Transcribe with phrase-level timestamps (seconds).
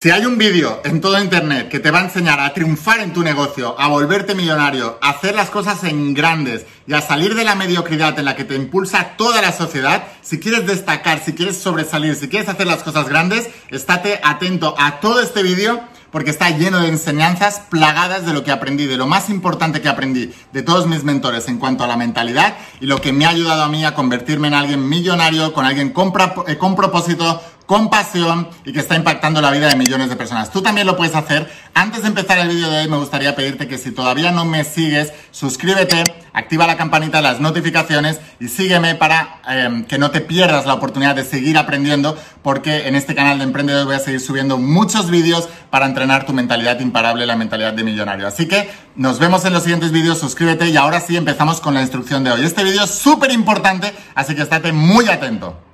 [0.00, 3.12] Si hay un vídeo en todo Internet que te va a enseñar a triunfar en
[3.12, 7.42] tu negocio, a volverte millonario, a hacer las cosas en grandes y a salir de
[7.42, 11.58] la mediocridad en la que te impulsa toda la sociedad, si quieres destacar, si quieres
[11.58, 16.48] sobresalir, si quieres hacer las cosas grandes, estate atento a todo este vídeo porque está
[16.50, 20.62] lleno de enseñanzas plagadas de lo que aprendí, de lo más importante que aprendí de
[20.62, 23.68] todos mis mentores en cuanto a la mentalidad y lo que me ha ayudado a
[23.68, 26.12] mí a convertirme en alguien millonario, con alguien con,
[26.46, 30.50] eh, con propósito, con pasión y que está impactando la vida de millones de personas.
[30.50, 31.52] Tú también lo puedes hacer.
[31.74, 34.64] Antes de empezar el vídeo de hoy me gustaría pedirte que si todavía no me
[34.64, 36.02] sigues, suscríbete,
[36.32, 41.14] activa la campanita, las notificaciones y sígueme para em, que no te pierdas la oportunidad
[41.14, 45.46] de seguir aprendiendo porque en este canal de emprendedores voy a seguir subiendo muchos vídeos
[45.68, 48.26] para entrenar tu mentalidad imparable, la mentalidad de millonario.
[48.26, 51.82] Así que nos vemos en los siguientes vídeos, suscríbete y ahora sí empezamos con la
[51.82, 52.46] instrucción de hoy.
[52.46, 55.67] Este vídeo es súper importante, así que estate muy atento.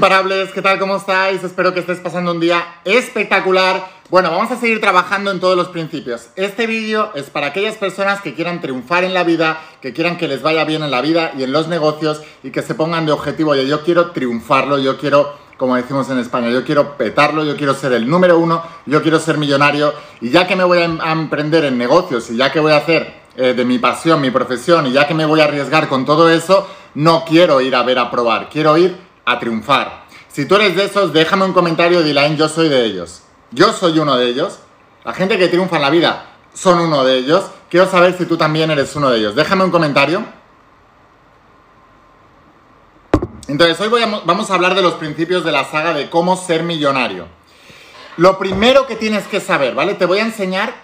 [0.00, 0.78] Imparables, ¿qué tal?
[0.78, 1.44] ¿Cómo estáis?
[1.44, 3.86] Espero que estés pasando un día espectacular.
[4.08, 6.30] Bueno, vamos a seguir trabajando en todos los principios.
[6.36, 10.26] Este vídeo es para aquellas personas que quieran triunfar en la vida, que quieran que
[10.26, 13.12] les vaya bien en la vida y en los negocios y que se pongan de
[13.12, 17.54] objetivo, oye, yo quiero triunfarlo, yo quiero, como decimos en España, yo quiero petarlo, yo
[17.58, 20.84] quiero ser el número uno, yo quiero ser millonario y ya que me voy a,
[20.84, 24.30] em-, emprender en negocios y ya que voy a hacer eh, de mi pasión, mi
[24.30, 27.82] profesión y ya que me voy a arriesgar con todo eso, no quiero ir a
[27.82, 30.04] ver a probar, quiero ir a triunfar.
[30.28, 33.22] Si tú eres de esos, déjame un comentario dile, yo soy de ellos.
[33.50, 34.58] Yo soy uno de ellos.
[35.04, 37.44] La gente que triunfa en la vida son uno de ellos.
[37.68, 39.34] Quiero saber si tú también eres uno de ellos.
[39.34, 40.24] Déjame un comentario.
[43.48, 43.90] Entonces, hoy
[44.24, 47.26] vamos a hablar de los principios de la saga de cómo ser millonario.
[48.16, 49.94] Lo primero que tienes que saber, ¿vale?
[49.94, 50.74] Te voy a enseñar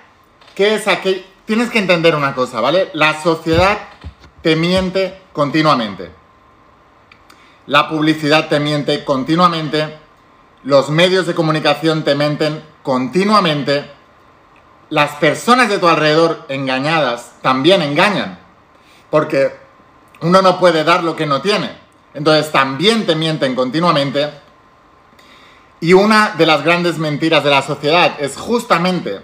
[0.54, 1.22] qué es aquello.
[1.44, 2.90] Tienes que entender una cosa, ¿vale?
[2.92, 3.78] La sociedad
[4.42, 6.10] te miente continuamente.
[7.66, 9.98] La publicidad te miente continuamente,
[10.62, 13.90] los medios de comunicación te mienten continuamente,
[14.90, 18.38] las personas de tu alrededor engañadas también engañan,
[19.10, 19.56] porque
[20.20, 21.76] uno no puede dar lo que no tiene.
[22.14, 24.30] Entonces también te mienten continuamente.
[25.80, 29.20] Y una de las grandes mentiras de la sociedad es justamente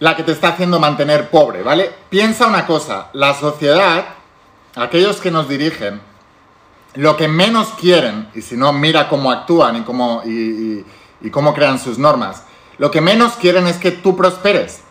[0.00, 1.92] la que te está haciendo mantener pobre, ¿vale?
[2.08, 4.06] Piensa una cosa, la sociedad,
[4.74, 6.00] aquellos que nos dirigen,
[6.94, 10.84] lo que menos quieren, y si no, mira cómo actúan y cómo, y,
[11.30, 12.44] cómo crean sus normas,
[12.78, 14.82] lo que menos quieren es que tú prosperes.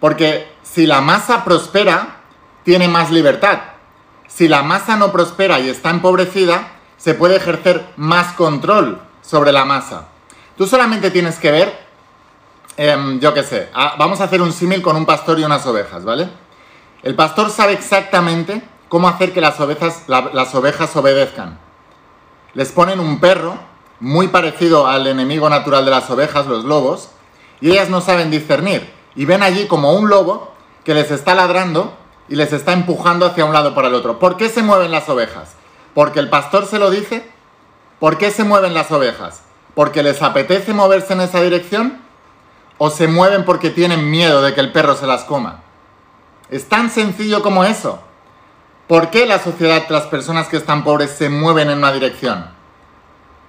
[0.00, 2.16] Porque si la masa prospera,
[2.64, 3.60] tiene más libertad.
[4.26, 9.64] Si la masa no prospera y está empobrecida, se puede ejercer más control sobre la
[9.64, 10.08] masa.
[10.56, 11.86] Tú solamente tienes que ver,
[12.76, 16.04] em, yo qué sé, vamos a hacer un símil con un pastor y unas ovejas,
[16.04, 16.28] ¿vale?
[17.02, 18.62] El pastor sabe exactamente
[18.94, 21.58] cómo hacer que las ovejas, obedezcan.
[22.52, 23.58] Les ponen un perro
[23.98, 27.08] muy parecido al enemigo natural de las ovejas, los lobos,
[27.60, 28.88] y ellas no saben discernir.
[29.16, 31.92] Y ven allí como un lobo que les está ladrando
[32.28, 34.20] y les está empujando hacia un lado para el otro.
[34.20, 35.54] ¿Por qué se mueven las ovejas?
[35.92, 37.28] ¿Porque el pastor se lo dice?
[37.98, 39.42] ¿Por qué se mueven las ovejas?
[39.74, 41.98] ¿Porque les apetece moverse en esa dirección?
[42.78, 45.62] ¿O se mueven porque tienen miedo de que el perro se las coma?
[46.48, 47.98] Es tan sencillo como eso.
[48.86, 52.50] ¿Por qué la sociedad, las personas que están pobres se mueven en una dirección?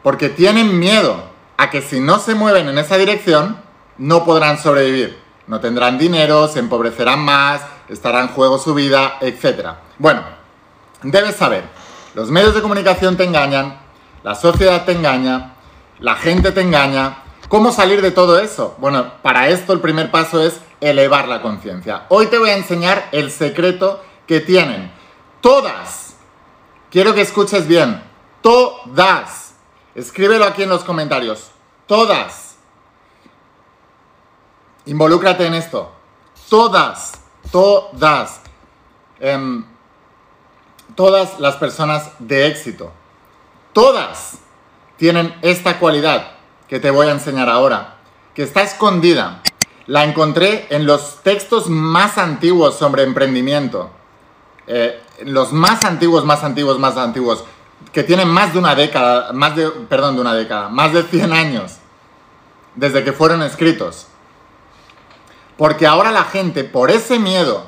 [0.01, 1.25] Porque tienen miedo
[1.57, 3.57] a que si no se mueven en esa dirección,
[3.97, 5.19] no podrán sobrevivir.
[5.47, 9.71] No tendrán dinero, se empobrecerán más, estará en juego su vida, etc.
[9.99, 10.23] Bueno,
[11.03, 11.65] debes saber,
[12.13, 13.77] los medios de comunicación te engañan,
[14.23, 15.53] la sociedad te engaña,
[15.99, 17.23] la gente te engaña.
[17.49, 18.75] ¿Cómo salir de todo eso?
[18.79, 22.05] Bueno, para esto el primer paso es elevar la conciencia.
[22.07, 24.94] Hoy te voy a enseñar el secreto que tienen
[25.45, 26.15] Todas.
[26.89, 28.01] Quiero que escuches bien.
[28.41, 29.53] Todas.
[29.93, 31.51] Escríbelo aquí en los comentarios.
[31.85, 32.55] Todas.
[34.87, 35.91] Involúcrate en esto.
[36.49, 37.11] Todas.
[37.51, 38.41] Todas.
[39.19, 39.63] Em,
[40.95, 42.91] todas las personas de éxito.
[43.71, 44.39] Todas
[44.97, 46.37] tienen esta cualidad
[46.67, 47.97] que te voy a enseñar ahora,
[48.33, 49.43] que está escondida.
[49.85, 53.91] La encontré en los textos más antiguos sobre emprendimiento.
[54.67, 57.43] Eh, los más antiguos, más antiguos, más antiguos,
[57.91, 61.33] que tienen más de una década, más de, perdón, de una década, más de 100
[61.33, 61.77] años,
[62.75, 64.07] desde que fueron escritos.
[65.57, 67.67] Porque ahora la gente, por ese miedo,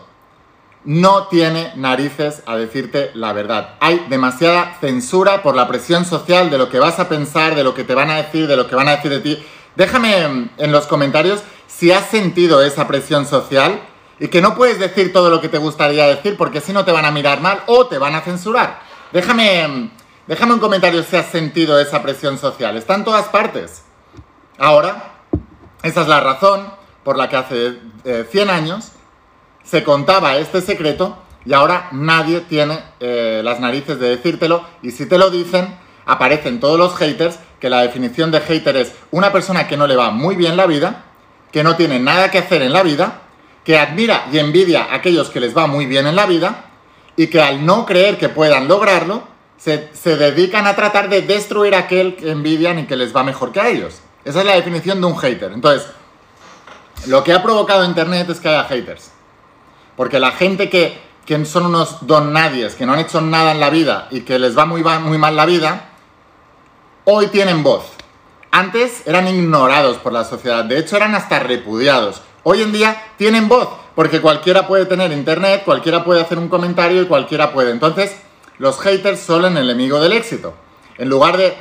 [0.83, 3.75] no tiene narices a decirte la verdad.
[3.79, 7.73] Hay demasiada censura por la presión social de lo que vas a pensar, de lo
[7.73, 9.45] que te van a decir, de lo que van a decir de ti.
[9.75, 13.81] Déjame en los comentarios si has sentido esa presión social
[14.19, 16.91] y que no puedes decir todo lo que te gustaría decir porque si no te
[16.91, 18.79] van a mirar mal o te van a censurar.
[19.11, 19.91] Déjame,
[20.25, 22.75] déjame un comentario si has sentido esa presión social.
[22.77, 23.83] Está en todas partes.
[24.57, 25.13] Ahora,
[25.83, 26.71] esa es la razón
[27.03, 28.91] por la que hace 100 eh, años
[29.63, 35.05] se contaba este secreto y ahora nadie tiene eh, las narices de decírtelo y si
[35.05, 39.67] te lo dicen, aparecen todos los haters, que la definición de hater es una persona
[39.67, 41.05] que no le va muy bien la vida,
[41.51, 43.21] que no tiene nada que hacer en la vida,
[43.67, 46.67] que admira y envidia a aquellos que les va muy bien en la vida
[47.17, 49.23] y que al no creer que puedan lograrlo,
[49.57, 53.25] se, se dedican a tratar de destruir a aquel que envidian y que les va
[53.25, 53.99] mejor que a ellos.
[54.23, 55.51] Esa es la definición de un hater.
[55.51, 55.85] Entonces,
[57.07, 59.11] lo que ha provocado Internet es que haya haters.
[59.97, 61.01] Porque la gente que,
[61.43, 64.57] son unos don nadies, que no han hecho nada en la vida y que les
[64.57, 65.89] va muy, muy mal la vida,
[67.03, 67.83] hoy tienen voz.
[68.49, 72.21] Antes eran ignorados por la sociedad, de hecho eran hasta repudiados.
[72.49, 77.01] Hoy en día tienen voz, porque cualquiera puede tener internet, cualquiera puede hacer un comentario
[77.01, 77.71] y cualquiera puede.
[77.71, 78.15] Entonces,
[78.57, 80.53] los haters son el enemigo del éxito.
[80.97, 81.53] En lugar de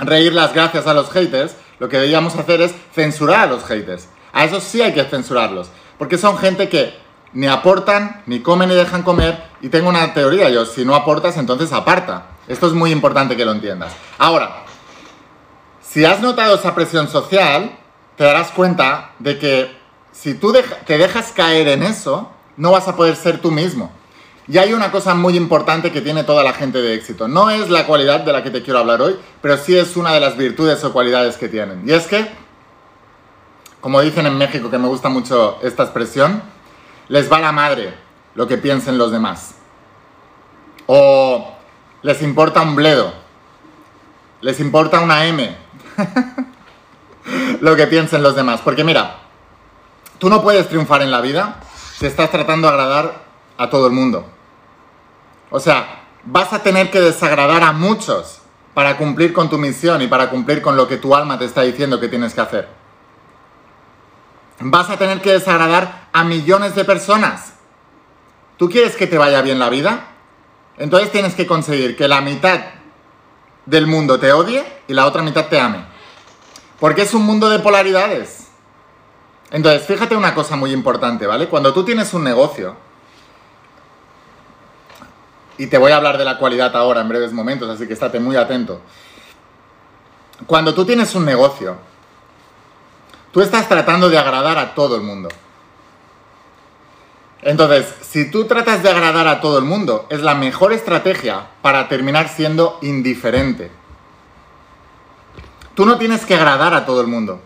[0.00, 4.08] reír las gracias a los haters, lo que deberíamos hacer es censurar a los haters.
[4.32, 6.92] A esos sí hay que censurarlos, porque son gente que
[7.32, 11.36] ni aportan, ni comen ni dejan comer, y tengo una teoría yo, si no aportas,
[11.36, 12.30] entonces aparta.
[12.48, 13.92] Esto es muy importante que lo entiendas.
[14.18, 14.64] Ahora,
[15.80, 17.78] si has notado esa presión social,
[18.16, 19.79] te darás cuenta de que
[20.20, 20.52] si tú
[20.86, 23.90] te dejas caer en eso, no vas a poder ser tú mismo.
[24.48, 27.28] Y hay una cosa muy importante que tiene toda la gente de éxito.
[27.28, 30.12] No es la cualidad de la que te quiero hablar hoy, pero sí es una
[30.12, 31.88] de las virtudes o cualidades que tienen.
[31.88, 32.28] Y es que
[33.80, 36.42] como dicen en México, que me gusta mucho esta expresión,
[37.08, 37.94] les va la madre
[38.34, 39.54] lo que piensen los demás.
[40.86, 41.54] O
[42.02, 43.12] les importa un bledo.
[44.42, 45.56] Les importa una M.
[47.60, 48.60] lo que piensen los demás.
[48.62, 49.19] Porque mira,
[50.20, 51.56] tú no puedes triunfar en la vida
[51.98, 53.24] si estás tratando de agradar
[53.58, 54.24] a todo el mundo.
[55.50, 58.42] O sea, vas a tener que desagradar a muchos
[58.74, 61.62] para cumplir con tu misión y para cumplir con lo que tu alma te está
[61.62, 62.80] diciendo que tienes que hacer
[64.60, 67.54] vas a tener que desagradar a millones de personas.
[68.56, 70.08] ¿Tú quieres que te vaya bien la vida?
[70.76, 72.60] Entonces tienes que conseguir que la mitad
[73.64, 75.84] del mundo te odie y la otra mitad te ame.
[76.78, 78.48] Porque es un mundo de polaridades.
[79.50, 81.48] Entonces, fíjate una cosa muy importante, ¿vale?
[81.48, 82.76] Cuando tú tienes un negocio,
[85.58, 88.20] y te voy a hablar de la cualidad ahora en breves momentos, así que estate
[88.20, 88.80] muy atento.
[90.46, 91.76] Cuando tú tienes un negocio,
[93.32, 95.28] Tú estás tratando de agradar a todo el mundo.
[97.42, 101.88] Entonces, si tú tratas de agradar a todo el mundo, es la mejor estrategia para
[101.88, 103.70] terminar siendo indiferente.
[105.74, 107.40] Tú no tienes que agradar a todo el mundo.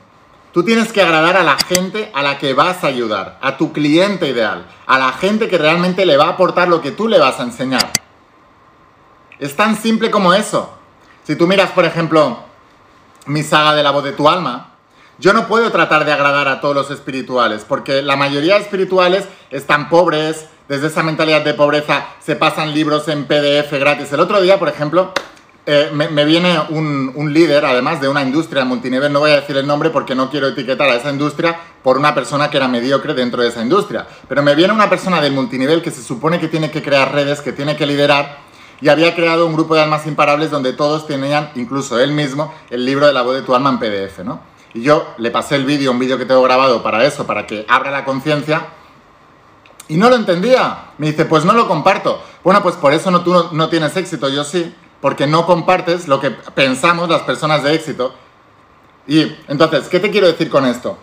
[0.55, 3.73] Tú tienes que agradar a la gente a la que vas a ayudar, a tu
[3.73, 7.19] cliente ideal, a la gente que realmente le va a aportar lo que tú le
[7.19, 7.91] vas a enseñar.
[9.41, 10.73] Es tan simple como eso.
[11.25, 12.39] Si tú miras, por ejemplo,
[13.27, 14.75] mi saga de la voz de tu alma,
[15.19, 19.27] yo no puedo tratar de agradar a todos los espirituales, porque la mayoría de espirituales
[19.51, 24.13] están pobres, desde esa mentalidad de pobreza se pasan libros en PDF gratis.
[24.13, 25.13] El otro día, por ejemplo,
[25.67, 29.67] eh, me, viene un, líder, además de una industria multinivel, no voy a decir el
[29.67, 33.41] nombre porque no quiero etiquetar a esa industria por una persona que era mediocre dentro
[33.41, 36.71] de esa industria, pero me viene una persona del multinivel que se supone que tiene
[36.71, 38.45] que crear redes, que tiene que liderar,
[38.83, 42.85] y había creado un grupo de almas imparables donde todos tenían, incluso él mismo, el
[42.85, 44.41] libro de la voz de tu alma en PDF, ¿no?
[44.75, 47.65] Y yo le pasé el vídeo, un vídeo que tengo grabado para eso, para que
[47.69, 48.67] abra la conciencia.
[49.87, 50.91] Y no lo entendía.
[50.99, 52.21] Me dice, pues no lo comparto.
[52.43, 54.75] Bueno, pues por eso no, tú no tienes éxito, yo sí.
[55.05, 58.15] Porque no compartes lo que pensamos las personas de éxito.
[59.07, 60.97] Y entonces, ¿qué te quiero decir con esto?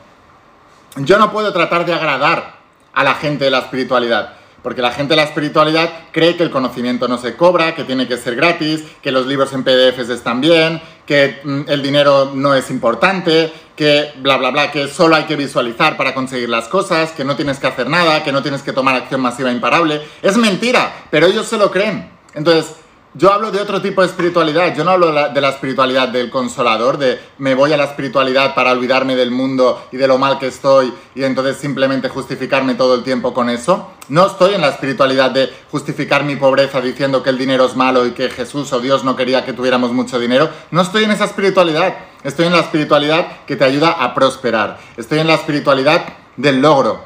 [0.96, 2.55] Yo no puedo tratar de agradar
[2.93, 4.34] a la gente de la espiritualidad.
[4.63, 8.08] Porque la gente de la espiritualidad cree que el conocimiento no se cobra, que tiene
[8.08, 12.55] que ser gratis, que los libros en PDFs están bien, que mm, el dinero no
[12.55, 17.12] es importante, que bla, bla, bla, que solo hay que visualizar para conseguir las cosas,
[17.12, 20.01] que no tienes que hacer nada, que no tienes que tomar acción masiva imparable.
[20.24, 22.10] Es mentira, pero ellos se lo creen.
[22.34, 22.81] Entonces,
[23.13, 26.98] yo hablo de otro tipo de espiritualidad, yo no hablo de la espiritualidad del consolador,
[26.98, 30.48] de me voy a la espiritualidad para olvidarme del mundo y de lo mal que
[30.48, 33.91] estoy y entonces simplemente justificarme todo el tiempo con eso.
[34.08, 38.06] No estoy en la espiritualidad de justificar mi pobreza diciendo que el dinero es malo
[38.06, 40.50] y que Jesús o Dios no quería que tuviéramos mucho dinero.
[40.72, 45.20] No estoy en esa espiritualidad, estoy en la espiritualidad que te ayuda a prosperar, estoy
[45.20, 46.06] en la espiritualidad
[46.38, 47.03] del logro,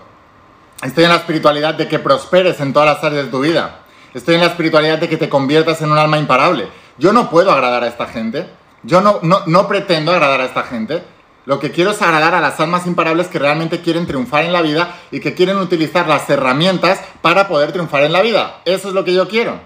[0.83, 3.84] estoy en la espiritualidad de que prosperes en todas las áreas de tu vida.
[4.15, 6.69] Estoy en la espiritualidad de que te conviertas en un alma imparable.
[6.97, 8.49] Yo no puedo agradar a esta gente.
[8.83, 11.03] Yo no, no, pretendo agradar a esta gente.
[11.45, 14.61] Lo que quiero es agradar a las almas imparables que realmente quieren triunfar en la
[14.61, 18.61] vida y que quieren utilizar las herramientas para poder triunfar en la vida.
[18.63, 19.59] Eso es lo que yo quiero.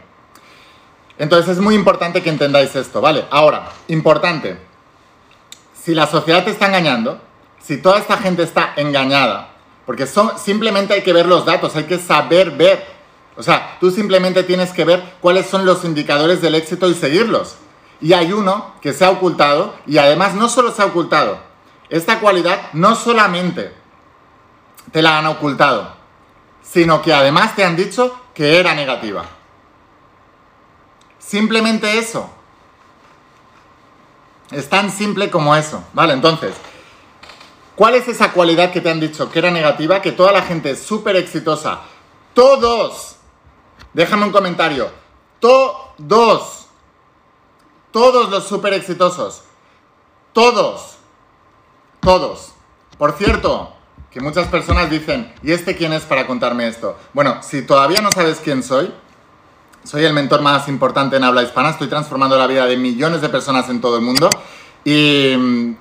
[1.20, 3.26] Entonces es muy importante que entendáis esto, ¿vale?
[3.30, 4.58] Ahora, importante,
[5.80, 7.22] si la sociedad te está engañando,
[7.62, 9.50] si toda esta gente está engañada,
[9.86, 12.99] porque son, simplemente hay que ver los datos, hay que saber ver
[13.40, 17.56] o sea, tú simplemente tienes que ver cuáles son los indicadores del éxito y seguirlos.
[18.02, 21.40] Y hay uno que se ha ocultado y además no solo se ha ocultado,
[21.90, 23.74] esta cualidad no solamente
[24.92, 25.96] te la han ocultado,
[26.62, 29.24] sino que además te han dicho que era negativa.
[31.18, 32.30] Simplemente eso.
[34.52, 35.82] Es tan simple como eso.
[35.94, 36.56] Vale, entonces,
[37.78, 40.02] ¿cuál es esa cualidad que te han dicho que era negativa?
[40.02, 41.80] Que toda la gente es súper exitosa,
[42.34, 43.16] todos
[43.94, 44.90] Déjame un comentario.
[45.40, 46.68] Todos.
[47.92, 49.44] Todos los super exitosos.
[50.34, 50.98] Todos.
[52.00, 52.54] Todos.
[52.98, 53.74] Por cierto,
[54.12, 56.98] que muchas personas dicen, ¿y este quién es para contarme esto?
[57.14, 58.94] Bueno, si todavía no sabes quién soy,
[59.84, 63.30] soy el mentor más importante en habla hispana, estoy transformando la vida de millones de
[63.30, 64.30] personas en todo el mundo
[64.84, 65.78] y mm,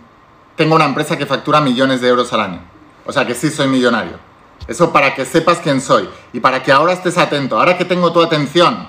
[0.56, 2.60] tengo una empresa que factura millones de euros al año.
[3.06, 4.27] O sea que sí soy millonario.
[4.68, 8.12] Eso para que sepas quién soy y para que ahora estés atento, ahora que tengo
[8.12, 8.88] tu atención,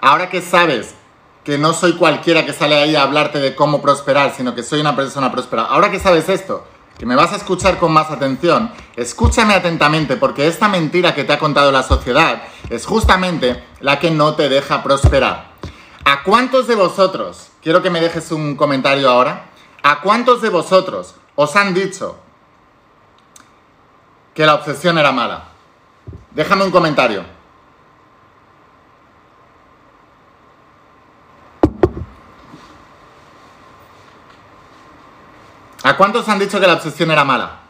[0.00, 0.94] ahora que sabes
[1.42, 4.80] que no soy cualquiera que sale ahí a hablarte de cómo prosperar, sino que soy
[4.80, 6.66] una persona próspera, ahora que sabes esto,
[6.98, 11.32] que me vas a escuchar con más atención, escúchame atentamente porque esta mentira que te
[11.32, 15.54] ha contado la sociedad es justamente la que no te deja prosperar.
[16.04, 19.46] ¿A cuántos de vosotros, quiero que me dejes un comentario ahora,
[19.82, 22.18] a cuántos de vosotros os han dicho
[24.34, 25.44] que la obsesión era mala?
[26.32, 27.24] Déjame un comentario.
[35.84, 37.60] ¿A cuántos han dicho que la obsesión era mala?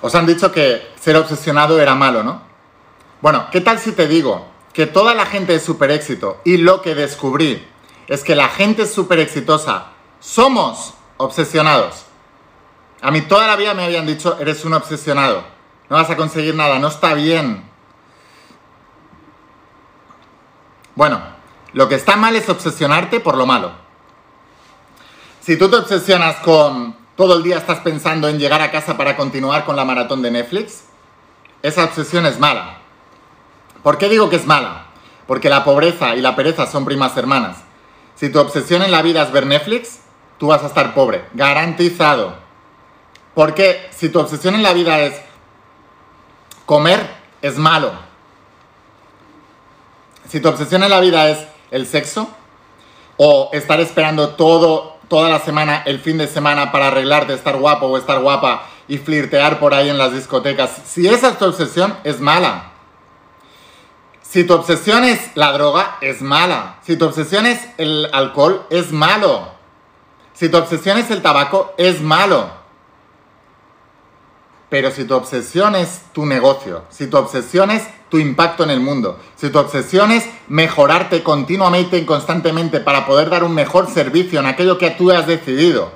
[0.00, 2.40] Os han dicho que ser obsesionado era malo, ¿no?
[3.20, 6.80] Bueno, ¿qué tal si te digo que toda la gente es súper éxito y lo
[6.80, 7.68] que descubrí
[8.06, 9.88] es que la gente súper exitosa
[10.20, 12.04] somos obsesionados.
[13.02, 15.42] A mí toda la vida me habían dicho, eres un obsesionado,
[15.88, 17.68] no vas a conseguir nada, no está bien.
[20.94, 21.20] Bueno,
[21.72, 23.72] lo que está mal es obsesionarte por lo malo.
[25.40, 29.16] Si tú te obsesionas con todo el día estás pensando en llegar a casa para
[29.16, 30.84] continuar con la maratón de Netflix,
[31.62, 32.78] esa obsesión es mala.
[33.82, 34.86] ¿Por qué digo que es mala?
[35.26, 37.58] Porque la pobreza y la pereza son primas hermanas.
[38.14, 39.99] Si tu obsesión en la vida es ver Netflix,
[40.40, 42.34] tú vas a estar pobre, garantizado.
[43.34, 45.20] Porque si tu obsesión en la vida es
[46.64, 47.06] comer,
[47.42, 47.92] es malo.
[50.26, 52.30] Si tu obsesión en la vida es el sexo,
[53.18, 57.86] o estar esperando todo, toda la semana, el fin de semana para arreglarte, estar guapo
[57.86, 61.98] o estar guapa y flirtear por ahí en las discotecas, si esa es tu obsesión,
[62.02, 62.70] es mala.
[64.22, 66.76] Si tu obsesión es la droga, es mala.
[66.86, 69.59] Si tu obsesión es el alcohol, es malo.
[70.40, 72.48] Si tu obsesión es el tabaco, es malo.
[74.70, 78.80] Pero si tu obsesión es tu negocio, si tu obsesión es tu impacto en el
[78.80, 84.40] mundo, si tu obsesión es mejorarte continuamente y constantemente para poder dar un mejor servicio
[84.40, 85.92] en aquello que tú has decidido,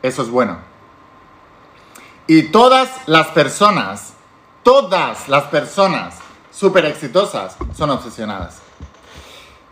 [0.00, 0.58] eso es bueno.
[2.28, 4.12] Y todas las personas,
[4.62, 6.18] todas las personas
[6.52, 8.58] súper exitosas son obsesionadas.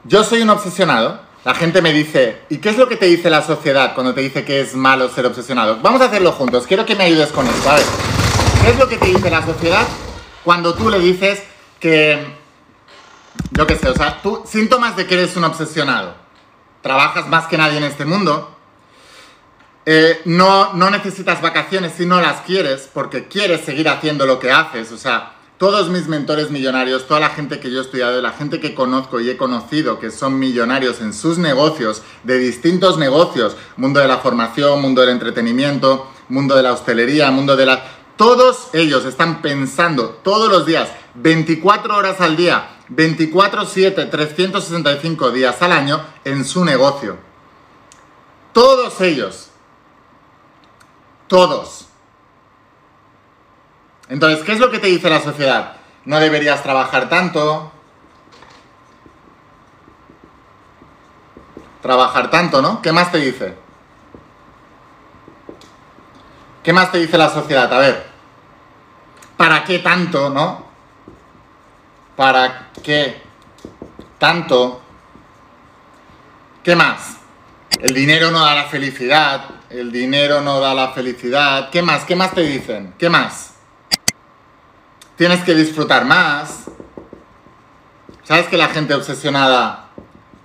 [0.03, 3.29] Yo soy un obsesionado la gente me dice, ¿y qué es lo que te dice
[3.29, 5.79] la sociedad cuando te dice que es malo ser obsesionado?
[5.83, 7.69] Vamos a hacerlo juntos, quiero que me ayudes con esto.
[7.69, 7.85] A ver,
[8.63, 9.87] ¿qué es lo que te dice la sociedad
[10.45, 11.43] cuando tú le dices
[11.81, 12.25] que,
[13.51, 16.15] yo qué sé, o sea, tú, síntomas de que eres un obsesionado.
[16.81, 18.57] Trabajas más que nadie en este mundo,
[19.85, 24.53] eh, no, no necesitas vacaciones si no las quieres, porque quieres seguir haciendo lo que
[24.53, 25.33] haces, o sea,
[25.63, 29.21] todos mis mentores millonarios, toda la gente que yo he estudiado, la gente que conozco
[29.21, 34.19] y he conocido que son millonarios en sus negocios, de distintos negocios, mundo de la
[34.19, 37.81] formación, mundo del entretenimiento, mundo de la hostelería, mundo de la...
[38.17, 45.71] Todos ellos están pensando todos los días, 24 horas al día, 24/7, 365 días al
[45.71, 47.19] año en su negocio.
[48.53, 49.51] Todos ellos.
[51.29, 51.92] Todos.
[54.13, 55.77] Entonces, ¿qué es lo que te dice la sociedad?
[56.05, 57.73] No deberías trabajar tanto.
[61.81, 62.83] Trabajar tanto, ¿no?
[62.83, 63.57] ¿Qué más te dice?
[66.63, 67.73] ¿Qué más te dice la sociedad?
[67.73, 68.07] A ver.
[69.39, 70.67] ¿Para qué tanto, no?
[72.15, 73.23] ¿Para qué
[74.19, 74.83] tanto?
[76.63, 77.17] ¿Qué más?
[77.81, 79.47] El dinero no da la felicidad.
[79.71, 81.71] El dinero no da la felicidad.
[81.71, 82.05] ¿Qué más?
[82.05, 82.93] ¿Qué más te dicen?
[82.99, 83.52] ¿Qué más?
[85.17, 86.65] Tienes que disfrutar más.
[88.25, 89.91] ¿Sabes que la gente obsesionada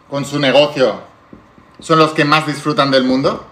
[0.09, 1.01] con su negocio
[1.79, 3.47] son los que más disfrutan del mundo?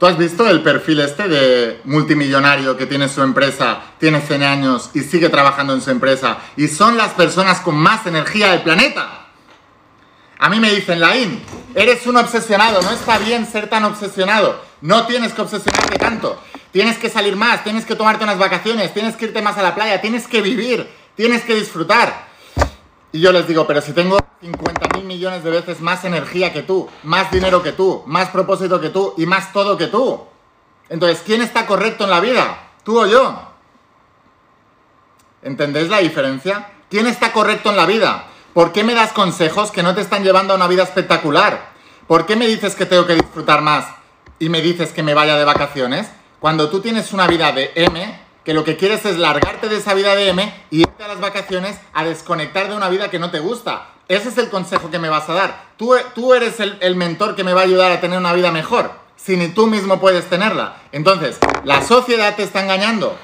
[0.00, 4.90] ¿Tú has visto el perfil este de multimillonario que tiene su empresa, tiene 100 años
[4.94, 9.26] y sigue trabajando en su empresa y son las personas con más energía del planeta?
[10.38, 11.42] A mí me dicen, Laín,
[11.74, 16.40] eres un obsesionado, no está bien ser tan obsesionado, no tienes que obsesionarte tanto,
[16.72, 19.74] tienes que salir más, tienes que tomarte unas vacaciones, tienes que irte más a la
[19.74, 22.28] playa, tienes que vivir, tienes que disfrutar.
[23.12, 26.62] Y yo les digo, pero si tengo 50 mil millones de veces más energía que
[26.62, 30.26] tú, más dinero que tú, más propósito que tú y más todo que tú.
[30.88, 32.58] Entonces, ¿quién está correcto en la vida?
[32.84, 33.50] ¿Tú o yo?
[35.42, 36.68] ¿Entendéis la diferencia?
[36.88, 38.26] ¿Quién está correcto en la vida?
[38.54, 41.70] ¿Por qué me das consejos que no te están llevando a una vida espectacular?
[42.06, 43.86] ¿Por qué me dices que tengo que disfrutar más
[44.38, 46.10] y me dices que me vaya de vacaciones?
[46.40, 49.92] Cuando tú tienes una vida de M, que lo que quieres es largarte de esa
[49.92, 53.30] vida de M y irte a las vacaciones a desconectar de una vida que no
[53.30, 53.88] te gusta.
[54.08, 55.64] Ese es el consejo que me vas a dar.
[55.76, 58.50] Tú, tú eres el, el mentor que me va a ayudar a tener una vida
[58.50, 60.76] mejor, si ni tú mismo puedes tenerla.
[60.92, 63.18] Entonces, la sociedad te está engañando.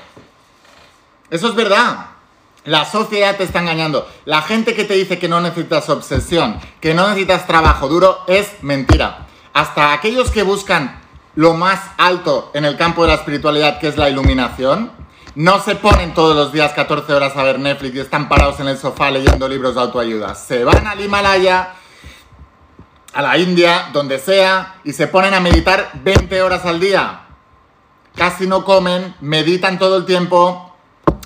[1.30, 2.08] Eso es verdad.
[2.64, 4.06] La sociedad te está engañando.
[4.26, 8.62] La gente que te dice que no necesitas obsesión, que no necesitas trabajo duro, es
[8.62, 9.26] mentira.
[9.54, 11.05] Hasta aquellos que buscan
[11.36, 14.90] lo más alto en el campo de la espiritualidad, que es la iluminación,
[15.36, 18.68] no se ponen todos los días 14 horas a ver Netflix y están parados en
[18.68, 20.34] el sofá leyendo libros de autoayuda.
[20.34, 21.74] Se van al Himalaya,
[23.12, 27.20] a la India, donde sea, y se ponen a meditar 20 horas al día.
[28.14, 30.74] Casi no comen, meditan todo el tiempo,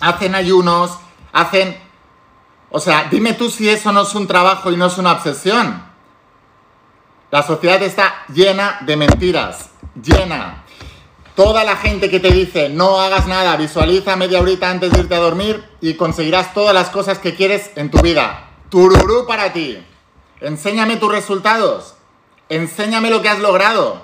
[0.00, 0.98] hacen ayunos,
[1.32, 1.80] hacen...
[2.72, 5.84] O sea, dime tú si eso no es un trabajo y no es una obsesión.
[7.30, 10.64] La sociedad está llena de mentiras, llena.
[11.34, 15.14] Toda la gente que te dice no hagas nada, visualiza media horita antes de irte
[15.14, 18.50] a dormir y conseguirás todas las cosas que quieres en tu vida.
[18.68, 19.78] Tururú para ti.
[20.40, 21.94] Enséñame tus resultados.
[22.48, 24.02] Enséñame lo que has logrado.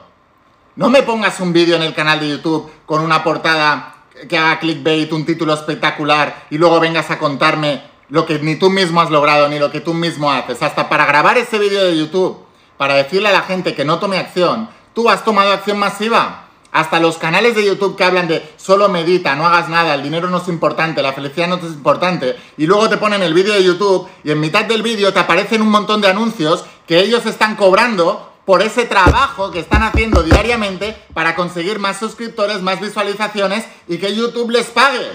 [0.77, 3.97] No me pongas un vídeo en el canal de YouTube con una portada
[4.29, 8.71] que haga clickbait, un título espectacular y luego vengas a contarme lo que ni tú
[8.71, 10.63] mismo has logrado ni lo que tú mismo haces.
[10.63, 12.39] Hasta para grabar ese vídeo de YouTube,
[12.77, 16.45] para decirle a la gente que no tome acción, tú has tomado acción masiva.
[16.73, 20.29] Hasta los canales de YouTube que hablan de solo medita, no hagas nada, el dinero
[20.31, 23.63] no es importante, la felicidad no es importante, y luego te ponen el vídeo de
[23.63, 27.57] YouTube y en mitad del vídeo te aparecen un montón de anuncios que ellos están
[27.57, 33.99] cobrando por ese trabajo que están haciendo diariamente para conseguir más suscriptores, más visualizaciones y
[33.99, 35.11] que YouTube les pague.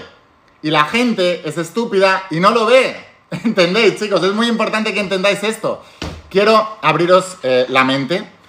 [0.62, 3.04] Y la gente es estúpida y no lo ve.
[3.44, 4.22] ¿Entendéis, chicos?
[4.22, 5.82] Es muy importante que entendáis esto.
[6.28, 8.41] Quiero abriros eh, la mente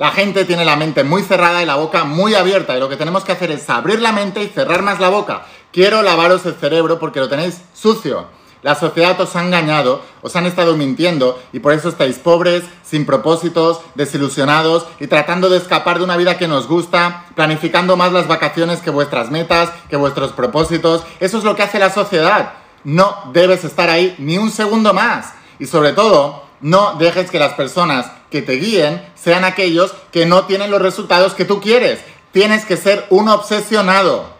[0.00, 2.96] la gente tiene la mente muy cerrada y la boca muy abierta y lo que
[2.96, 5.42] tenemos que hacer es abrir la mente y cerrar más la boca.
[5.74, 8.24] Quiero lavaros el cerebro porque lo tenéis sucio.
[8.62, 13.04] La sociedad os ha engañado, os han estado mintiendo y por eso estáis pobres, sin
[13.04, 18.26] propósitos, desilusionados y tratando de escapar de una vida que nos gusta, planificando más las
[18.26, 21.02] vacaciones que vuestras metas, que vuestros propósitos.
[21.20, 22.54] Eso es lo que hace la sociedad.
[22.84, 25.34] No debes estar ahí ni un segundo más.
[25.58, 30.44] Y sobre todo, no dejes que las personas que te guíen sean aquellos que no
[30.44, 32.00] tienen los resultados que tú quieres.
[32.32, 34.30] Tienes que ser un obsesionado.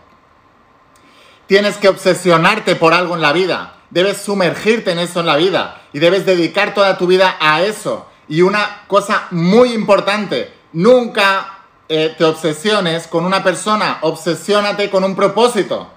[1.46, 3.74] Tienes que obsesionarte por algo en la vida.
[3.90, 5.82] Debes sumergirte en eso en la vida.
[5.92, 8.06] Y debes dedicar toda tu vida a eso.
[8.28, 15.16] Y una cosa muy importante, nunca eh, te obsesiones con una persona, obsesiónate con un
[15.16, 15.90] propósito.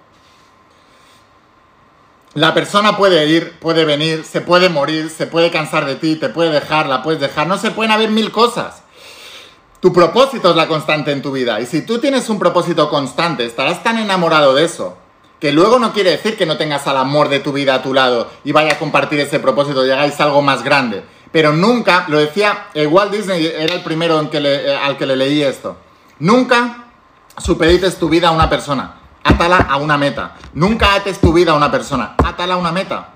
[2.35, 6.29] La persona puede ir, puede venir, se puede morir, se puede cansar de ti, te
[6.29, 8.81] puede dejar, la puedes dejar, no se pueden haber mil cosas.
[9.79, 13.45] Tu propósito es la constante en tu vida y si tú tienes un propósito constante,
[13.45, 14.97] estarás tan enamorado de eso
[15.39, 17.93] que luego no quiere decir que no tengas al amor de tu vida a tu
[17.93, 21.03] lado y vaya a compartir ese propósito y hagáis algo más grande.
[21.33, 25.05] Pero nunca, lo decía, eh, Walt Disney era el primero en que eh, al que
[25.05, 25.75] le leí esto,
[26.19, 26.85] nunca
[27.37, 29.02] supedites tu vida a una persona.
[29.23, 30.35] Átala a una meta.
[30.53, 33.09] Nunca ates tu vida a una persona, átala a una meta.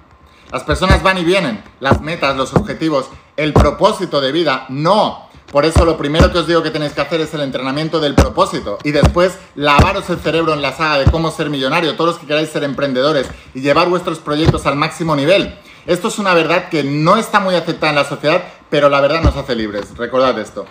[0.52, 5.28] Las personas van y vienen, las metas, los objetivos, el propósito de vida, no.
[5.52, 8.16] Por eso lo primero que os digo que tenéis que hacer es el entrenamiento del
[8.16, 12.20] propósito y después lavaros el cerebro en la saga de cómo ser millonario, todos los
[12.20, 15.58] que queráis ser emprendedores y llevar vuestros proyectos al máximo nivel.
[15.86, 19.22] Esto es una verdad que no está muy aceptada en la sociedad, pero la verdad
[19.22, 19.96] nos hace libres.
[19.98, 20.66] Recordad esto.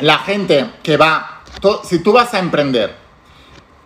[0.00, 1.42] La gente que va,
[1.84, 3.03] si tú vas a emprender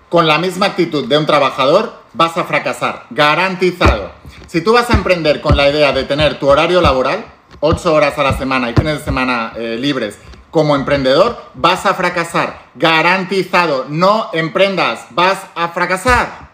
[0.09, 4.13] con la misma actitud de un trabajador, vas a fracasar, garantizado.
[4.47, 7.25] Si tú vas a emprender con la idea de tener tu horario laboral,
[7.61, 10.19] 8 horas a la semana y fines de semana eh, libres
[10.51, 13.87] como emprendedor, vas a fracasar, garantizado.
[13.89, 16.49] No emprendas, vas a fracasar.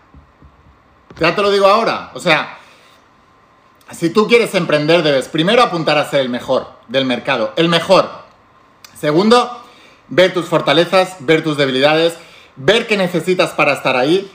[1.21, 2.11] Ya te lo digo ahora.
[2.15, 2.59] O sea,
[3.93, 8.11] si tú quieres emprender, debes primero apuntar a ser el mejor del mercado, el mejor.
[8.99, 9.63] Segundo,
[10.09, 12.15] ver tus fortalezas, ver tus debilidades,
[12.57, 14.31] ver qué necesitas para estar ahí,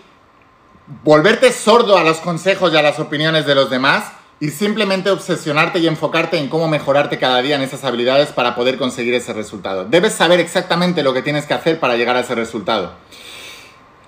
[1.03, 5.79] volverte sordo a los consejos y a las opiniones de los demás y simplemente obsesionarte
[5.79, 9.85] y enfocarte en cómo mejorarte cada día en esas habilidades para poder conseguir ese resultado.
[9.85, 12.93] Debes saber exactamente lo que tienes que hacer para llegar a ese resultado.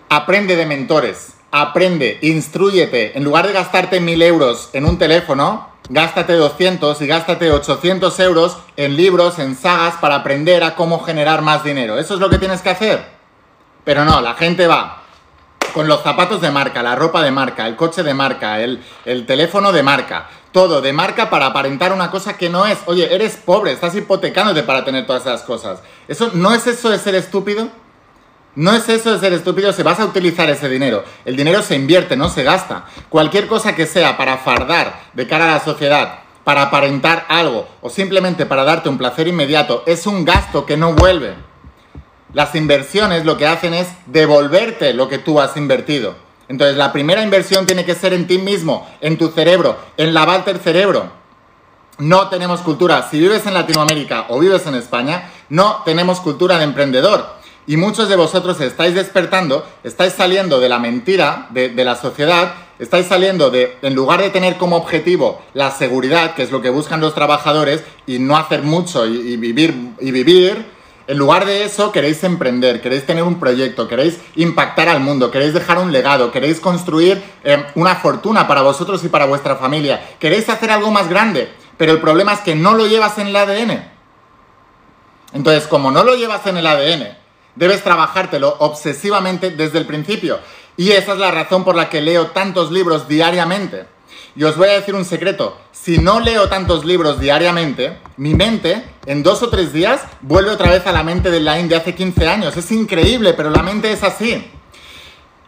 [0.10, 3.18] Aprende de mentores, aprende, instruyete.
[3.18, 8.58] En lugar de gastarte mil euros en un teléfono, gástate 200 y gástate 800 euros
[8.78, 12.00] en libros, en sagas para aprender a cómo generar más dinero.
[12.00, 13.21] Eso es lo que tienes que hacer.
[13.84, 15.02] Pero no, la gente va
[15.74, 19.26] con los zapatos de marca, la ropa de marca, el coche de marca, el, el
[19.26, 22.80] teléfono de marca, todo de marca para aparentar una cosa que no es.
[22.86, 25.82] Oye, eres pobre, estás hipotecándote para tener todas esas cosas.
[26.08, 27.70] ¿Eso no es eso de ser estúpido?
[28.54, 31.06] No es eso de ser estúpido si vas a utilizar ese dinero.
[31.24, 32.86] El dinero se invierte, no se gasta.
[33.08, 37.90] Cualquier cosa que sea para fardar de cara a la sociedad, para aparentar algo o
[37.90, 41.51] simplemente para darte un placer inmediato, es un gasto que no vuelve.
[42.34, 46.16] Las inversiones lo que hacen es devolverte lo que tú has invertido.
[46.48, 50.52] Entonces la primera inversión tiene que ser en ti mismo, en tu cerebro, en lavarte
[50.52, 51.12] el cerebro.
[51.98, 53.08] No tenemos cultura.
[53.10, 57.42] Si vives en Latinoamérica o vives en España, no tenemos cultura de emprendedor.
[57.68, 63.06] Y muchos de vosotros estáis despertando, estáis saliendo de la mentira de, la sociedad, estáis
[63.06, 67.02] saliendo de, en lugar de tener como objetivo la seguridad, que es lo que buscan
[67.02, 70.66] los trabajadores, y no hacer mucho y, vivir, y vivir,
[71.08, 75.54] en lugar de eso queréis emprender, queréis tener un proyecto, queréis impactar al mundo, queréis
[75.54, 80.48] dejar un legado, queréis construir eh, una fortuna para vosotros y para vuestra familia, queréis
[80.50, 83.92] hacer algo más grande, pero el problema es que no lo llevas en el ADN.
[85.34, 87.22] Entonces, como no lo llevas en el ADN,
[87.56, 90.40] Debes trabajártelo obsesivamente desde el principio.
[90.78, 93.86] Y esa es la razón por la que leo tantos libros diariamente.
[94.36, 95.58] Y os voy a decir un secreto.
[95.72, 100.70] Si no leo tantos libros diariamente, mi mente en dos o tres días vuelve otra
[100.70, 102.58] vez a la mente del line de hace 15 años.
[102.58, 104.50] Es increíble, pero la mente es así.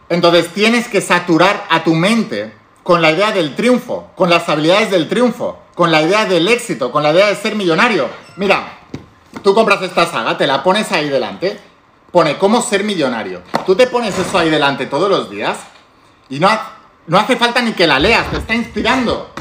[0.08, 4.90] Entonces tienes que saturar a tu mente con la idea del triunfo, con las habilidades
[4.90, 8.08] del triunfo, con la idea del éxito, con la idea de ser millonario.
[8.36, 8.78] Mira,
[9.42, 11.58] tú compras esta saga, te la pones ahí delante
[12.14, 13.42] pone cómo ser millonario.
[13.66, 15.58] Tú te pones eso ahí delante todos los días
[16.28, 16.48] y no,
[17.08, 19.33] no hace falta ni que la leas, te está inspirando.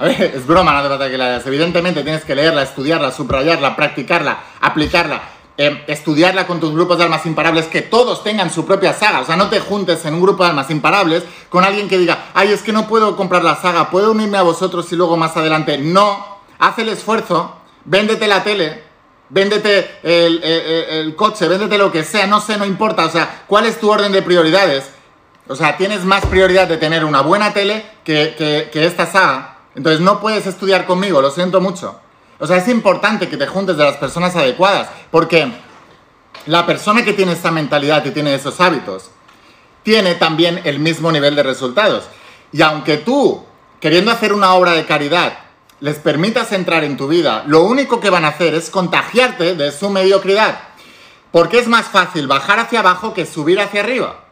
[0.00, 1.46] A ver, es broma, no hace falta que la leas.
[1.46, 5.20] Evidentemente tienes que leerla, estudiarla, subrayarla, practicarla, aplicarla,
[5.58, 9.20] em, estudiarla con tus grupos de almas imparables, que todos tengan su propia saga.
[9.20, 12.30] O sea, no te juntes en un grupo de almas imparables con alguien que diga,
[12.32, 15.36] ay, es que no puedo comprar la saga, puedo unirme a vosotros y luego más
[15.36, 15.76] adelante.
[15.76, 18.82] No, haz el esfuerzo, véndete la tele,
[19.28, 23.04] véndete el, coche, véndete lo que sea, no sé, no importa.
[23.04, 24.88] O sea, ¿cuál es tu orden de prioridades?
[25.46, 28.34] O sea, tienes más prioridad de tener una buena tele que,
[28.72, 29.59] que, esta saga.
[29.74, 32.00] Entonces no puedes estudiar conmigo, lo siento mucho.
[32.38, 35.52] O sea, es importante que te juntes de las personas adecuadas, porque
[36.46, 39.10] la persona que tiene esta mentalidad y tiene esos hábitos,
[39.82, 42.04] tiene también el mismo nivel de resultados.
[42.52, 43.44] Y aunque tú,
[43.80, 45.38] queriendo hacer una obra de caridad,
[45.80, 49.72] les permitas entrar en tu vida, lo único que van a hacer es contagiarte de
[49.72, 50.60] su mediocridad.
[51.32, 54.24] Porque es más fácil bajar hacia abajo que subir hacia arriba.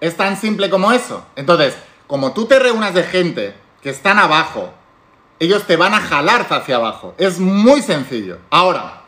[0.00, 1.24] Es tan simple como eso.
[1.36, 4.72] Entonces, como tú te reúnas de gente que están abajo,
[5.38, 7.14] ellos te van a jalar hacia abajo.
[7.18, 8.38] Es muy sencillo.
[8.50, 9.02] Ahora,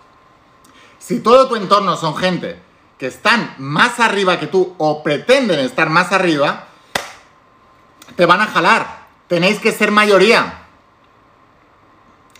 [0.99, 2.61] si todo tu entorno son gente
[2.99, 6.67] que están más arriba que tú o pretenden estar más arriba,
[8.17, 9.07] te van a jalar.
[9.29, 10.67] Tenéis que ser mayoría.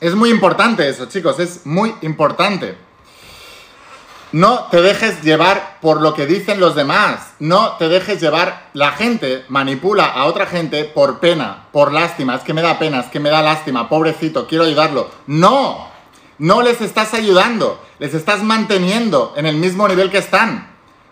[0.01, 2.77] Es muy importante eso, chicos, es muy importante.
[4.31, 7.33] No te dejes llevar por lo que dicen los demás.
[7.39, 8.69] No te dejes llevar.
[8.75, 12.35] La gente manipula a otra gente por pena, por lástima.
[12.35, 13.89] Es que me da pena, es que me da lástima.
[13.89, 15.11] Pobrecito, quiero ayudarlo.
[15.27, 15.89] No,
[16.39, 17.83] no les estás ayudando.
[17.99, 20.69] Les estás manteniendo en el mismo nivel que están.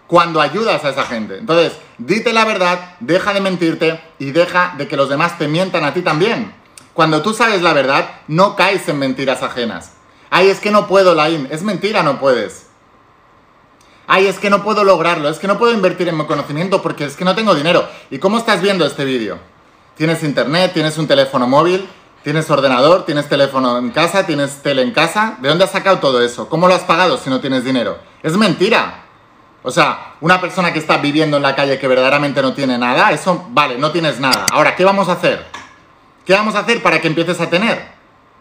[0.06, 1.38] cuando ayudas a esa gente.
[1.38, 5.84] Entonces, dite la verdad, deja de mentirte y deja de que los demás te mientan
[5.84, 6.54] a ti también.
[6.94, 9.92] Cuando tú sabes la verdad, no caes en mentiras ajenas.
[10.30, 11.48] Ay, es que no puedo, Lain.
[11.50, 12.65] Es mentira, no puedes.
[14.06, 15.28] Ay, es que no puedo lograrlo.
[15.28, 17.88] Es que no puedo invertir en mi conocimiento porque es que no tengo dinero.
[18.10, 19.38] ¿Y cómo estás viendo este vídeo?
[19.96, 20.72] ¿Tienes internet?
[20.74, 21.88] ¿Tienes un teléfono móvil?
[22.22, 23.04] ¿Tienes ordenador?
[23.04, 24.26] ¿Tienes teléfono en casa?
[24.26, 25.36] ¿Tienes tele en casa?
[25.40, 26.48] ¿De dónde has sacado todo eso?
[26.48, 27.98] ¿Cómo lo has pagado si no tienes dinero?
[28.22, 29.04] Es mentira.
[29.62, 33.10] O sea, una persona que está viviendo en la calle que verdaderamente no tiene nada,
[33.10, 34.46] eso, vale, no tienes nada.
[34.52, 35.44] Ahora, ¿qué vamos a hacer?
[36.24, 37.84] ¿Qué vamos a hacer para que empieces a tener?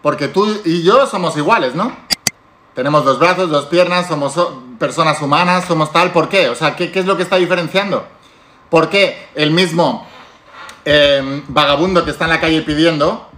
[0.04, 1.95] Porque tú y yo somos iguales, ¿no?
[2.76, 4.38] Tenemos dos brazos, dos piernas, somos
[4.78, 6.12] personas humanas, somos tal.
[6.12, 6.50] ¿Por qué?
[6.50, 8.06] O sea, ¿qué, es lo que está diferenciando?
[8.70, 10.06] ¿Por qué el mismo
[10.84, 13.30] em, vagabundo que está en la calle pidiendo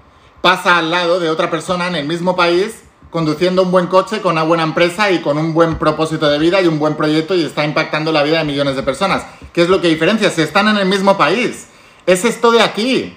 [0.41, 4.33] pasa al lado de otra persona en el mismo país conduciendo un buen coche con
[4.33, 7.43] una buena empresa y con un buen propósito de vida y un buen proyecto y
[7.43, 9.23] está impactando la vida de millones de personas.
[9.53, 10.31] ¿Qué es lo que diferencia?
[10.31, 11.67] Si están en el mismo país.
[12.07, 13.15] Es esto de aquí.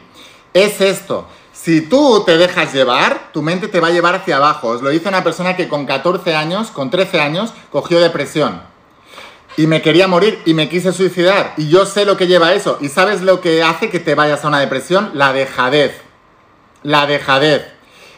[0.53, 1.27] Es esto.
[1.63, 4.69] Si tú te dejas llevar, tu mente te va a llevar hacia abajo.
[4.69, 8.63] Os lo dice una persona que con 14 años, con 13 años, cogió depresión.
[9.59, 11.53] Y me quería morir y me quise suicidar.
[11.59, 12.79] Y yo sé lo que lleva eso.
[12.81, 15.11] ¿Y sabes lo que hace que te vayas a una depresión?
[15.13, 16.01] La dejadez.
[16.83, 17.67] La dejadez.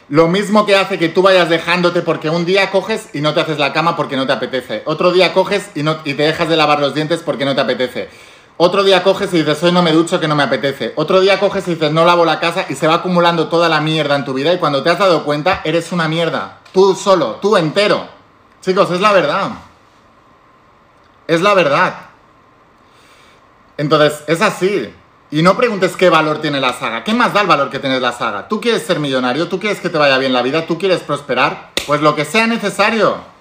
[0.08, 3.40] Lo mismo que hace que tú vayas dejándote porque un día coges y no te
[3.40, 4.82] haces la cama porque no te apetece.
[4.84, 7.60] Otro día coges y, no, y te dejas de lavar los dientes porque no te
[7.62, 8.08] apetece.
[8.64, 10.92] Otro día coges y dices, hoy no me ducho que no me apetece.
[10.94, 13.80] Otro día coges y dices, no lavo la casa y se va acumulando toda la
[13.80, 16.60] mierda en tu vida y cuando te has dado cuenta, eres una mierda.
[16.72, 18.06] Tú solo, tú entero.
[18.60, 19.50] Chicos, es la verdad.
[21.26, 21.92] Es la verdad.
[23.78, 24.94] Entonces, es así.
[25.32, 27.02] Y no preguntes qué valor tiene la saga.
[27.02, 28.46] ¿Qué más da el valor que tiene la saga?
[28.46, 29.48] ¿Tú quieres ser millonario?
[29.48, 30.66] ¿Tú quieres que te vaya bien la vida?
[30.68, 31.72] ¿Tú quieres prosperar?
[31.84, 33.31] Pues lo que sea necesario.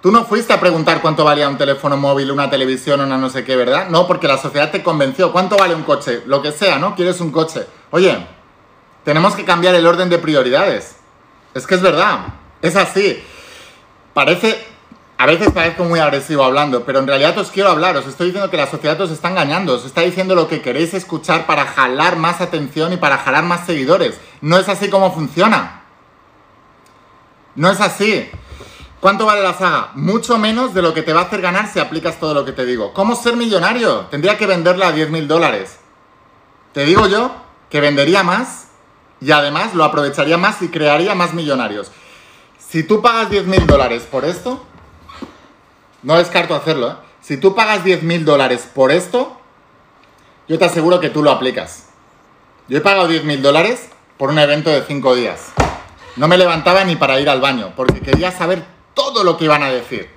[0.00, 3.44] Tú no fuiste a preguntar cuánto valía un teléfono móvil, una televisión, una no sé
[3.44, 3.88] qué, ¿verdad?
[3.90, 5.30] No, porque la sociedad te convenció.
[5.30, 6.22] ¿Cuánto vale un coche?
[6.26, 6.94] Lo que sea, ¿no?
[6.94, 7.66] Quieres un coche.
[7.90, 8.26] Oye,
[9.04, 10.96] tenemos que cambiar el orden de prioridades.
[11.52, 12.28] Es que es verdad.
[12.62, 13.22] Es así.
[14.14, 14.66] Parece
[15.20, 18.50] a veces parezco muy agresivo hablando, pero en realidad os quiero hablar, os estoy diciendo
[18.50, 22.16] que la sociedad os está engañando, os está diciendo lo que queréis escuchar para jalar
[22.16, 24.18] más atención y para jalar más seguidores.
[24.40, 25.82] No es así como funciona.
[27.54, 28.30] No es así.
[29.00, 29.92] ¿Cuánto vale la saga?
[29.94, 32.52] Mucho menos de lo que te va a hacer ganar si aplicas todo lo que
[32.52, 32.92] te digo.
[32.92, 34.06] ¿Cómo ser millonario?
[34.10, 35.78] Tendría que venderla a 10 mil dólares.
[36.74, 37.34] Te digo yo
[37.70, 38.68] que vendería más
[39.18, 41.90] y además lo aprovecharía más y crearía más millonarios.
[42.58, 44.64] Si tú pagas 10 mil dólares por esto,
[46.02, 46.94] no descarto hacerlo, ¿eh?
[47.22, 49.38] Si tú pagas 10 mil dólares por esto,
[50.48, 51.88] yo te aseguro que tú lo aplicas.
[52.68, 55.52] Yo he pagado 10 mil dólares por un evento de 5 días.
[56.16, 58.64] No me levantaba ni para ir al baño, porque quería saber
[59.00, 60.10] todo lo que iban a decir.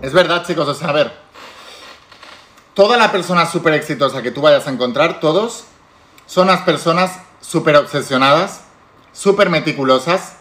[0.00, 1.12] Es verdad, chicos, o sea, a ver,
[2.72, 5.64] toda la persona súper exitosa que tú vayas a encontrar, todos,
[6.26, 8.62] son las personas súper obsesionadas,
[9.12, 10.36] súper meticulosas,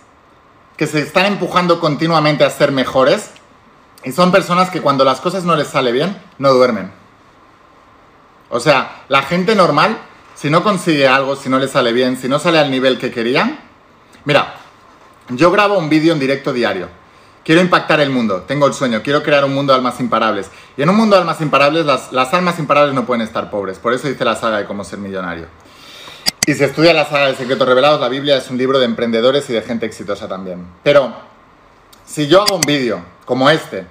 [0.78, 3.32] que se están empujando continuamente a ser mejores
[4.04, 6.92] y son personas que cuando las cosas no les sale bien, no duermen.
[8.52, 9.98] O sea, la gente normal,
[10.36, 13.12] si no consigue algo, si no le sale bien, si no sale al nivel que
[13.12, 13.69] querían,
[14.30, 14.54] mira,
[15.30, 16.88] yo grabo un vídeo en directo diario.
[17.44, 20.52] Quiero impactar el mundo, tengo el sueño, quiero crear un mundo de almas imparables.
[20.78, 23.80] Y en un mundo de almas imparables, las, las almas imparables no pueden estar pobres.
[23.80, 25.48] Por eso dice la saga de cómo ser millonario.
[26.46, 29.50] Y se estudia la saga de Secretos Revelados, la Biblia es un libro de emprendedores
[29.50, 30.64] y de gente exitosa también.
[30.84, 31.12] Pero
[32.06, 33.88] si yo hago un vídeo como este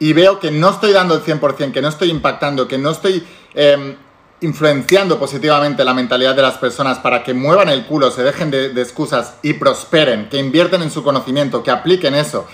[0.00, 3.24] y veo que no estoy dando el 100%, que no estoy impactando, que no estoy
[3.54, 3.94] em,
[4.40, 8.66] influenciando positivamente la mentalidad de las personas para que muevan el culo, se dejen de,
[8.80, 12.46] excusas y prosperen, que invierten en su conocimiento, que apliquen eso,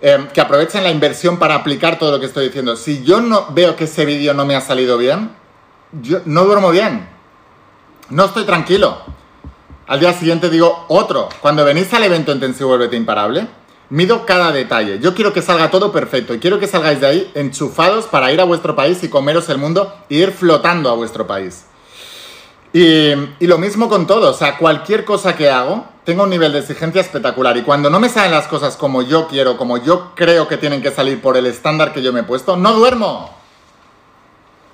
[0.00, 2.76] em, que aprovechen la inversión para aplicar todo lo que estoy diciendo.
[2.76, 5.30] Si yo no veo que ese vídeo no me ha salido bien,
[5.92, 7.20] yo no duermo bien
[8.10, 8.98] no estoy tranquilo.
[9.86, 11.28] Al día siguiente digo otro.
[11.40, 13.46] Cuando venís al evento intensivo Vuelvete Imparable,
[13.90, 15.00] mido cada detalle.
[15.00, 18.40] Yo quiero que salga todo perfecto y quiero que salgáis de ahí enchufados para ir
[18.40, 21.66] a vuestro país y comeros el mundo e ir flotando a vuestro país.
[22.72, 26.52] Y, y, lo mismo con todo, o sea, cualquier cosa que hago, tengo un nivel
[26.52, 27.56] de exigencia espectacular.
[27.56, 30.80] Y cuando no me salen las cosas como yo quiero, como yo creo que tienen
[30.80, 33.34] que salir por el estándar que yo me he puesto, no duermo.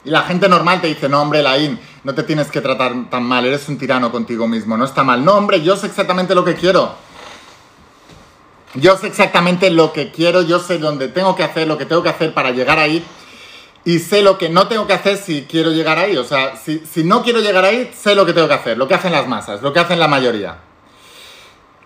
[0.04, 3.24] Y la gente normal te dice, no, hombre, Laín, no te tienes que tratar tan
[3.24, 5.24] mal, eres un tirano contigo mismo, no está mal.
[5.24, 7.05] No, hombre, yo sé exactamente lo que quiero.
[8.76, 12.02] Yo sé exactamente lo que quiero, yo sé dónde tengo que hacer, lo que tengo
[12.02, 13.02] que hacer para llegar ahí.
[13.86, 16.16] Y sé lo que no tengo que hacer si quiero llegar ahí.
[16.16, 18.94] O sea, si, no quiero llegar ahí, sé lo que tengo que hacer, lo que
[18.94, 20.58] hacen las masas, lo que hacen la mayoría.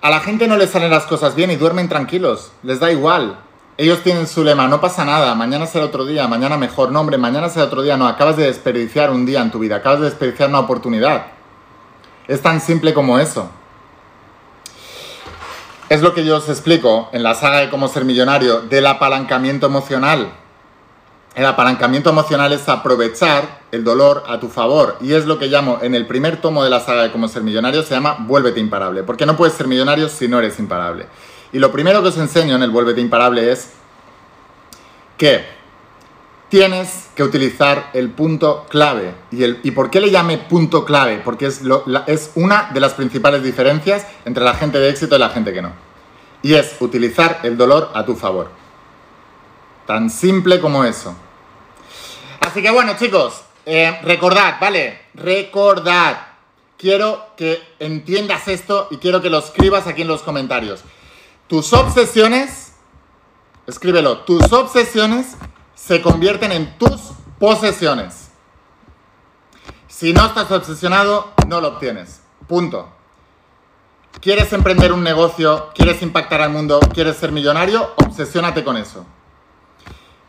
[0.01, 3.39] A la gente no les salen las cosas bien y duermen tranquilos, les da igual.
[3.77, 7.19] Ellos tienen su lema, no pasa nada, mañana será otro día, mañana mejor, no hombre,
[7.19, 10.07] mañana será otro día, no, acabas de desperdiciar un día en tu vida, acabas de
[10.07, 11.27] desperdiciar una oportunidad.
[12.27, 13.51] Es tan simple como eso.
[15.91, 19.67] Es lo que yo os explico en la saga de cómo ser millonario del apalancamiento
[19.67, 20.31] emocional.
[21.35, 25.81] El apalancamiento emocional es aprovechar el dolor a tu favor y es lo que llamo
[25.83, 29.03] en el primer tomo de la saga de cómo ser millonario, se llama Vuélvete imparable,
[29.03, 31.07] porque no puedes ser millonario si no eres imparable.
[31.53, 33.73] Y lo primero que os enseño en el Vuélvete imparable es
[35.17, 35.45] que
[36.51, 39.15] tienes que utilizar el punto clave.
[39.31, 41.23] ¿Y, el, ¿y por qué le llame punto clave?
[41.25, 41.63] Porque es,
[42.07, 45.63] es una de las principales diferencias entre la gente de éxito y la gente que
[45.63, 45.73] no.
[46.43, 48.51] Y es utilizar el dolor a tu favor.
[49.87, 51.15] Tan simple como eso.
[52.41, 55.03] Así que bueno, chicos, eh, recordad, ¿vale?
[55.15, 56.27] Recordad.
[56.77, 60.83] Quiero que entiendas esto y quiero que lo escribas aquí en los comentarios.
[61.47, 62.73] Tus obsesiones,
[63.67, 65.37] escríbelo, tus obsesiones
[65.87, 67.01] se convierten en tus
[67.39, 68.31] posesiones.
[69.89, 72.21] Si no estás obsesionado, no lo obtienes.
[72.47, 72.89] Punto.
[74.21, 75.71] ¿Quieres emprender un negocio?
[75.75, 76.81] ¿Quieres impactar al mundo?
[76.93, 77.95] ¿Quieres ser millonario?
[77.97, 79.07] Obsesiónate con eso.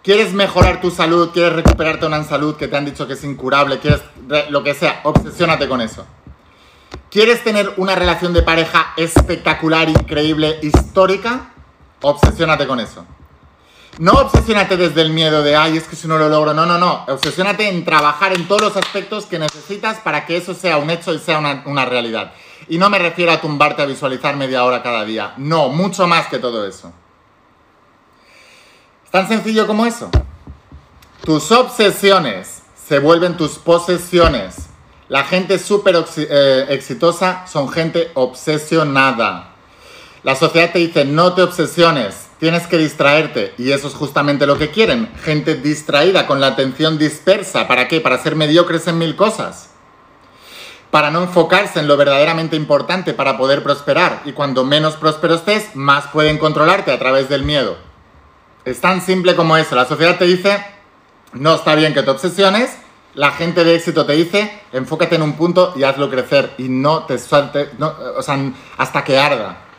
[0.04, 1.30] ¿Quieres mejorar tu salud?
[1.32, 3.80] ¿Quieres recuperarte una salud que te han dicho que es incurable?
[3.80, 4.02] ¿Quieres
[4.50, 5.02] lo que sea?
[5.04, 6.06] Obsesiónate con eso.
[7.10, 11.52] ¿Quieres tener una relación de pareja espectacular, increíble, histórica?
[12.02, 13.06] Obsesiónate con eso.
[13.98, 16.54] No obsesiónate desde el miedo de, ay, es que si no lo logro.
[16.54, 17.06] No, no, no.
[17.08, 21.14] Obsesiónate en trabajar en todos los aspectos que necesitas para que eso sea un hecho
[21.14, 22.34] y sea una, realidad.
[22.68, 25.34] Y no me refiero a tumbarte a visualizar media hora cada día.
[25.38, 26.92] No, mucho más que todo eso.
[29.12, 30.10] Tan sencillo como eso.
[31.26, 34.70] Tus obsesiones se vuelven tus posesiones.
[35.10, 39.50] La gente súper eh, exitosa son gente obsesionada.
[40.24, 43.54] La sociedad te dice, no te obsesiones, tienes que distraerte.
[43.60, 45.14] Y eso es justamente lo que quieren.
[45.24, 47.68] Gente distraída, con la atención dispersa.
[47.68, 48.02] ¿Para qué?
[48.02, 49.70] Para ser mediocres en mil cosas.
[50.90, 54.24] Para no enfocarse en lo verdaderamente importante para poder prosperar.
[54.26, 57.78] Y cuando menos próspero estés, más pueden controlarte a través del miedo.
[58.66, 59.76] Es tan simple como eso.
[59.76, 60.66] La sociedad te dice,
[61.34, 62.76] no está bien que te obsesiones.
[63.14, 66.56] La gente de éxito te dice, enfócate en un punto y hazlo crecer.
[66.58, 69.71] Y no te sueltes, o sea, hasta que arda.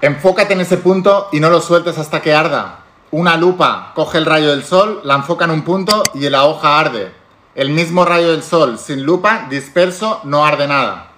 [0.00, 2.84] Enfócate en ese punto y no lo sueltes hasta que arda.
[3.10, 6.78] Una lupa coge el rayo del sol, la enfoca en un punto y la hoja
[6.78, 7.12] arde.
[7.54, 11.10] El mismo rayo del sol, sin lupa, disperso, no arde nada.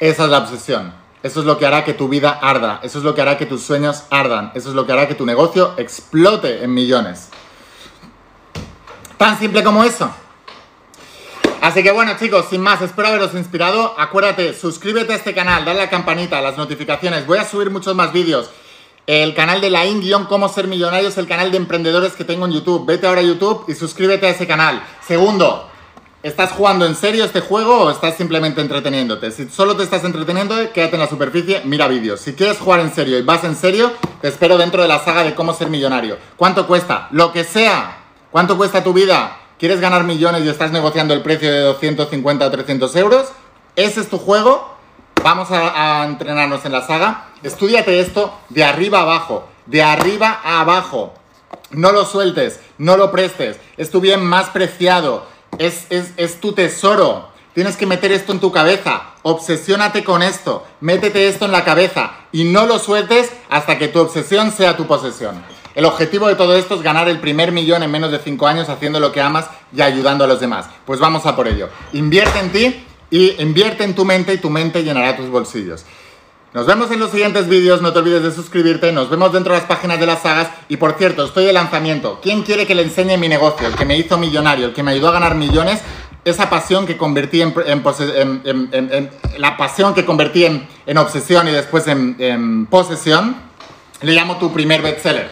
[0.00, 1.00] Esa es la obsesión.
[1.22, 3.44] Eso es lo que hará que tu vida arda, eso es lo que hará que
[3.44, 7.28] tus sueños ardan, eso es lo que hará que tu negocio explote en millones.
[9.18, 10.10] Tan simple como eso.
[11.60, 13.94] Así que bueno chicos, sin más, espero haberos inspirado.
[13.98, 17.26] Acuérdate, suscríbete a este canal, dale a la campanita, las notificaciones.
[17.26, 18.50] Voy a subir muchos más vídeos.
[19.06, 22.46] El canal de la guion Cómo Ser Millonario es el canal de emprendedores que tengo
[22.46, 22.86] en YouTube.
[22.86, 24.82] Vete ahora a YouTube y suscríbete a ese canal.
[25.06, 25.70] Segundo,
[26.22, 29.30] ¿Estás jugando en serio este juego o estás simplemente entreteniéndote?
[29.30, 32.20] Si solo te estás entreteniendo, quédate en la superficie, mira vídeos.
[32.20, 35.24] Si quieres jugar en serio y vas en serio, te espero dentro de la saga
[35.24, 36.18] de cómo ser millonario.
[36.36, 37.08] ¿Cuánto cuesta?
[37.12, 38.02] Lo que sea.
[38.30, 39.39] ¿Cuánto cuesta tu vida?
[39.60, 43.28] ¿Quieres ganar millones y estás negociando el precio de 250 o 300 euros?
[43.76, 44.74] ¿Ese es tu juego?
[45.22, 47.28] Vamos a, entrenarnos en la saga.
[47.42, 49.46] Estudiate esto de arriba abajo.
[49.66, 51.12] De arriba a abajo.
[51.70, 53.60] No lo sueltes, no lo prestes.
[53.76, 55.26] Es tu bien más preciado
[55.58, 57.28] es, tu tesoro.
[57.52, 59.02] Tienes que meter esto en tu cabeza.
[59.22, 60.64] Obsesiónate con esto.
[60.80, 64.86] Métete esto en la cabeza y no lo sueltes hasta que tu obsesión sea tu
[64.86, 65.44] posesión.
[65.74, 68.68] El objetivo de todo esto es ganar el primer millón en menos de 5 años
[68.68, 70.66] haciendo lo que amas y ayudando a los demás.
[70.84, 71.68] Pues vamos a por ello.
[71.92, 75.84] Invierte en ti y invierte en tu mente y tu mente llenará tus bolsillos.
[76.52, 79.60] Nos vemos en los siguientes vídeos, no te olvides de suscribirte, nos vemos dentro de
[79.60, 82.18] las páginas de las sagas y por cierto, estoy de lanzamiento.
[82.20, 83.68] ¿Quién quiere que le enseñe mi negocio?
[83.68, 85.80] El que me hizo millonario, el que me ayudó a ganar millones,
[86.24, 87.54] esa pasión que convertí en,
[89.38, 93.36] la pasión que convertí en, obsesión y después en, posesión,
[94.02, 95.30] le llamo tu primer bestseller.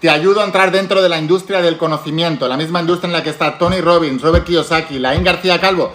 [0.00, 3.22] Te ayudo a entrar dentro de la industria del conocimiento, la misma industria en la
[3.22, 5.92] que está Tony Robbins, Robert Kiyosaki, Laín García Calvo.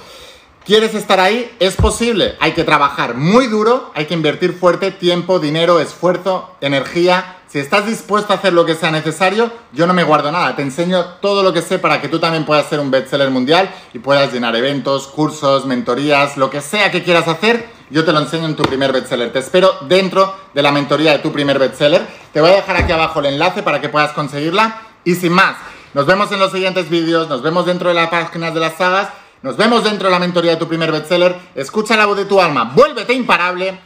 [0.64, 1.56] ¿Quieres estar ahí?
[1.60, 2.36] Es posible.
[2.40, 7.38] Hay que trabajar muy duro, hay que invertir fuerte tiempo, dinero, esfuerzo, energía.
[7.48, 10.56] Si estás dispuesto a hacer lo que sea necesario, yo no me guardo nada.
[10.56, 13.74] Te enseño todo lo que sé para que tú también puedas ser un bestseller mundial
[13.92, 18.20] y puedas llenar eventos, cursos, mentorías, lo que sea que quieras hacer yo te lo
[18.20, 19.32] enseño en tu primer bestseller.
[19.32, 22.06] Te espero dentro de la mentoría de tu primer bestseller.
[22.34, 24.82] Te voy a dejar aquí abajo el enlace para que puedas conseguirla.
[25.04, 25.58] Y sin más,
[25.94, 29.10] nos vemos en los siguientes vídeos, nos vemos dentro de las páginas de las sagas,
[29.44, 31.36] nos vemos dentro de la mentoría de tu primer bestseller.
[31.54, 33.80] Escucha la voz de tu alma, vuélvete imparable,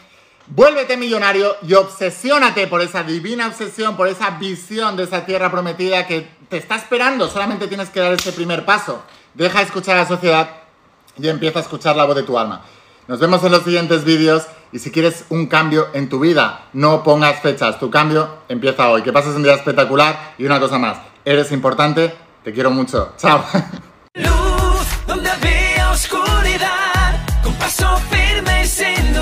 [0.47, 6.07] vuélvete millonario y obsesiónate por esa divina obsesión, por esa visión de esa tierra prometida
[6.07, 7.27] que te está esperando.
[7.27, 9.03] Solamente tienes que dar ese primer paso.
[9.33, 10.49] Deja de escuchar a la sociedad
[11.17, 12.61] y empieza a escuchar la voz de tu alma.
[13.09, 17.01] Nos vemos en los siguientes vídeos y si quieres un cambio en tu vida, no
[17.01, 19.01] pongas fechas, tu cambio empieza hoy.
[19.01, 23.15] Que pases un día espectacular y una cosa más, eres importante, te quiero mucho.
[23.17, 23.43] Chao.
[24.13, 25.31] Luz donde
[25.91, 29.15] oscuridad, con paso firme y sin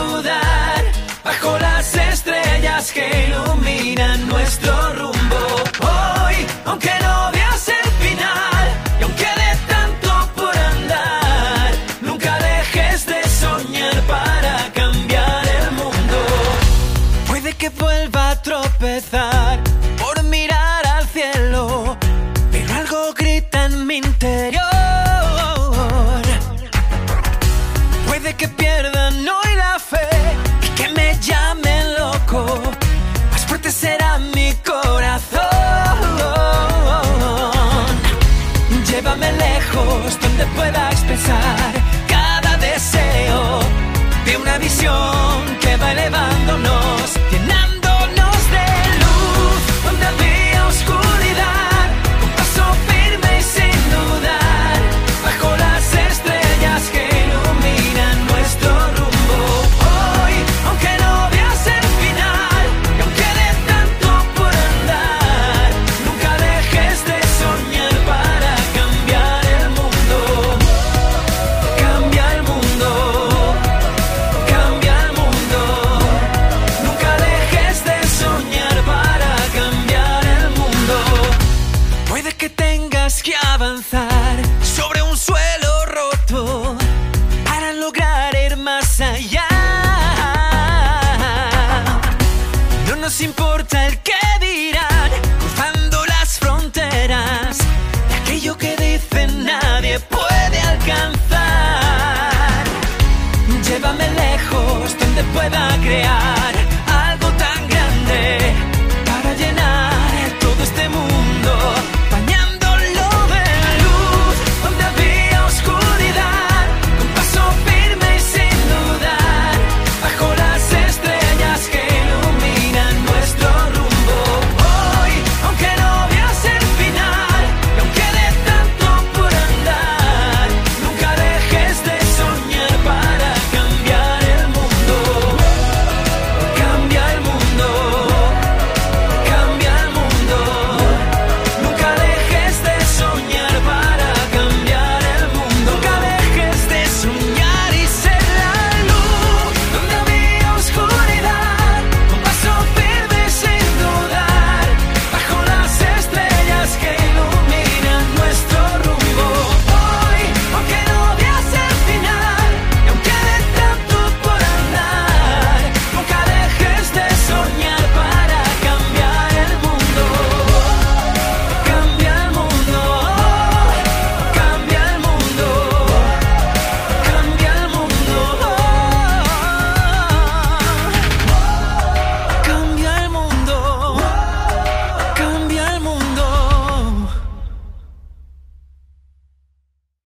[1.24, 5.17] bajo las estrellas que iluminan nuestro rumbo.
[44.88, 45.17] canción.